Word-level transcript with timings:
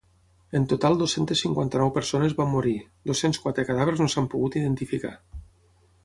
En 0.59 0.63
total 0.69 0.95
dues-centes 1.01 1.41
cinquanta-nou 1.45 1.91
persones 1.97 2.33
van 2.39 2.49
morir, 2.53 2.73
dos-cents 3.09 3.41
quatre 3.43 3.65
cadàvers 3.67 4.01
no 4.05 4.07
s’han 4.15 4.31
pogut 4.35 4.57
identificar. 4.63 5.13